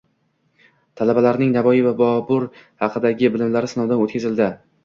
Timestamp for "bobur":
2.01-2.47